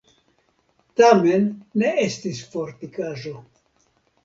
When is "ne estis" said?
1.83-2.41